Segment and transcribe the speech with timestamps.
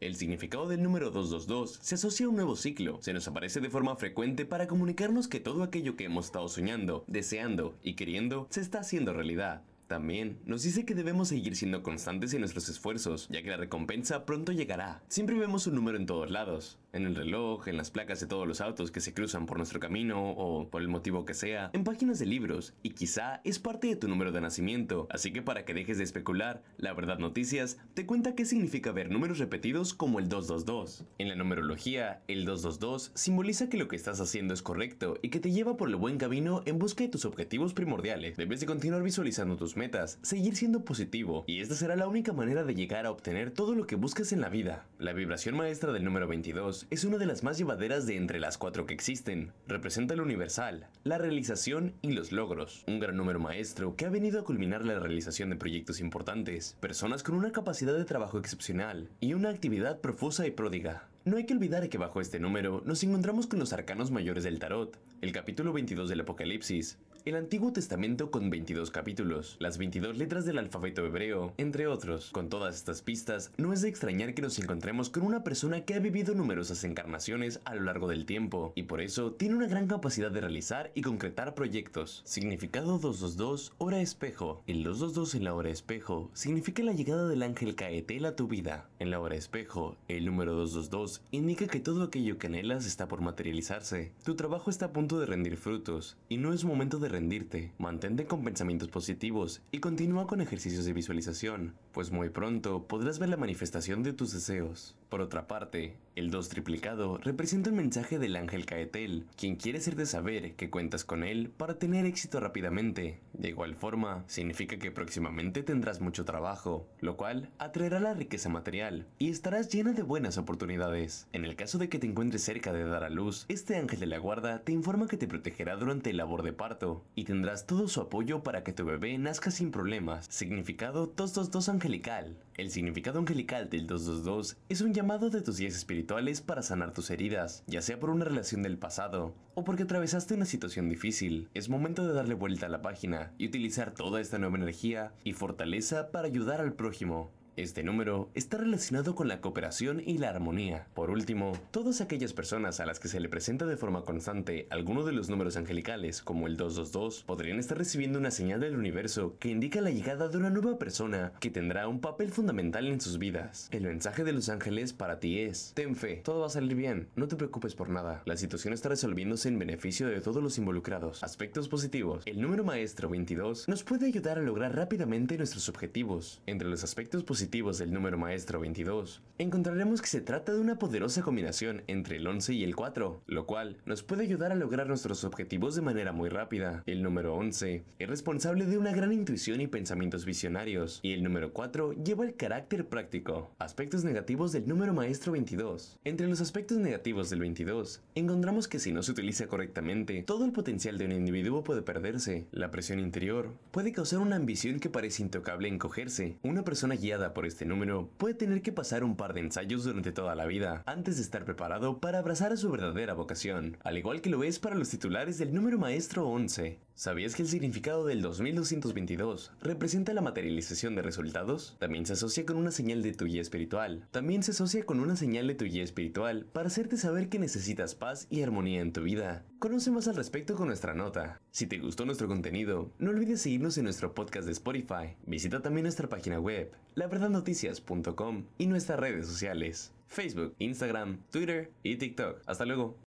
[0.00, 2.98] El significado del número 222 se asocia a un nuevo ciclo.
[3.02, 7.04] Se nos aparece de forma frecuente para comunicarnos que todo aquello que hemos estado soñando,
[7.06, 9.62] deseando y queriendo se está haciendo realidad.
[9.88, 14.24] También nos dice que debemos seguir siendo constantes en nuestros esfuerzos, ya que la recompensa
[14.24, 15.02] pronto llegará.
[15.08, 18.46] Siempre vemos un número en todos lados, en el reloj, en las placas de todos
[18.46, 21.84] los autos que se cruzan por nuestro camino o por el motivo que sea, en
[21.84, 25.06] páginas de libros y quizá es parte de tu número de nacimiento.
[25.10, 29.10] Así que para que dejes de especular, la verdad noticias te cuenta qué significa ver
[29.10, 31.04] números repetidos como el 222.
[31.18, 35.40] En la numerología, el 222 simboliza que lo que estás haciendo es correcto y que
[35.40, 38.36] te lleva por el buen camino en busca de tus objetivos primordiales.
[38.36, 42.64] Debes de continuar visualizando tus metas, seguir siendo positivo, y esta será la única manera
[42.64, 44.86] de llegar a obtener todo lo que buscas en la vida.
[44.98, 48.56] La vibración maestra del número 22 es una de las más llevaderas de entre las
[48.56, 49.52] cuatro que existen.
[49.66, 52.84] Representa lo universal, la realización y los logros.
[52.86, 57.22] Un gran número maestro que ha venido a culminar la realización de proyectos importantes, personas
[57.22, 61.08] con una capacidad de trabajo excepcional y una actividad profusa y pródiga.
[61.24, 64.58] No hay que olvidar que bajo este número nos encontramos con los arcanos mayores del
[64.58, 70.44] tarot, el capítulo 22 del Apocalipsis, el Antiguo Testamento con 22 capítulos, las 22 letras
[70.44, 72.30] del alfabeto hebreo, entre otros.
[72.30, 75.94] Con todas estas pistas, no es de extrañar que nos encontremos con una persona que
[75.94, 79.86] ha vivido numerosas encarnaciones a lo largo del tiempo, y por eso tiene una gran
[79.86, 82.22] capacidad de realizar y concretar proyectos.
[82.24, 84.62] Significado 222, hora espejo.
[84.66, 88.88] El 222 en la hora espejo significa la llegada del ángel Caetel a tu vida.
[88.98, 93.20] En la hora espejo, el número 222 indica que todo aquello que anhelas está por
[93.20, 94.12] materializarse.
[94.24, 98.24] Tu trabajo está a punto de rendir frutos, y no es momento de rendirte, mantente
[98.24, 103.36] con pensamientos positivos y continúa con ejercicios de visualización, pues muy pronto podrás ver la
[103.36, 104.96] manifestación de tus deseos.
[105.10, 110.06] Por otra parte, el 2 triplicado representa un mensaje del ángel Caetel, quien quiere hacerte
[110.06, 113.18] saber que cuentas con él para tener éxito rápidamente.
[113.32, 119.08] De igual forma, significa que próximamente tendrás mucho trabajo, lo cual atraerá la riqueza material
[119.18, 121.26] y estarás llena de buenas oportunidades.
[121.32, 124.06] En el caso de que te encuentres cerca de dar a luz, este ángel de
[124.06, 127.88] la guarda te informa que te protegerá durante el labor de parto y tendrás todo
[127.88, 130.26] su apoyo para que tu bebé nazca sin problemas.
[130.30, 132.36] Significado 222 angelical.
[132.56, 137.10] El significado angelical del 222 es un llamado de tus guías espirituales para sanar tus
[137.10, 141.48] heridas, ya sea por una relación del pasado o porque atravesaste una situación difícil.
[141.54, 145.32] Es momento de darle vuelta a la página y utilizar toda esta nueva energía y
[145.32, 147.30] fortaleza para ayudar al prójimo.
[147.60, 150.86] Este número está relacionado con la cooperación y la armonía.
[150.94, 155.04] Por último, todas aquellas personas a las que se le presenta de forma constante alguno
[155.04, 159.50] de los números angelicales, como el 222, podrían estar recibiendo una señal del universo que
[159.50, 163.68] indica la llegada de una nueva persona que tendrá un papel fundamental en sus vidas.
[163.72, 167.08] El mensaje de los ángeles para ti es, ten fe, todo va a salir bien,
[167.14, 171.22] no te preocupes por nada, la situación está resolviéndose en beneficio de todos los involucrados.
[171.22, 176.40] Aspectos positivos, el número maestro 22 nos puede ayudar a lograr rápidamente nuestros objetivos.
[176.46, 181.22] Entre los aspectos positivos, del número maestro 22, encontraremos que se trata de una poderosa
[181.22, 185.24] combinación entre el 11 y el 4, lo cual nos puede ayudar a lograr nuestros
[185.24, 186.84] objetivos de manera muy rápida.
[186.86, 191.52] El número 11 es responsable de una gran intuición y pensamientos visionarios, y el número
[191.52, 193.50] 4 lleva el carácter práctico.
[193.58, 195.98] Aspectos negativos del número maestro 22.
[196.04, 200.52] Entre los aspectos negativos del 22, encontramos que si no se utiliza correctamente, todo el
[200.52, 202.46] potencial de un individuo puede perderse.
[202.52, 206.38] La presión interior puede causar una ambición que parece intocable encogerse.
[206.44, 210.12] Una persona guiada por este número puede tener que pasar un par de ensayos durante
[210.12, 214.20] toda la vida antes de estar preparado para abrazar a su verdadera vocación, al igual
[214.20, 216.78] que lo es para los titulares del número maestro 11.
[217.00, 221.74] ¿Sabías que el significado del 2222 representa la materialización de resultados?
[221.78, 224.06] También se asocia con una señal de tu guía espiritual.
[224.10, 227.94] También se asocia con una señal de tu guía espiritual para hacerte saber que necesitas
[227.94, 229.46] paz y armonía en tu vida.
[229.60, 231.40] Conoce más al respecto con nuestra nota.
[231.50, 235.16] Si te gustó nuestro contenido, no olvides seguirnos en nuestro podcast de Spotify.
[235.24, 242.42] Visita también nuestra página web, laverdadnoticias.com y nuestras redes sociales, Facebook, Instagram, Twitter y TikTok.
[242.44, 242.98] Hasta luego.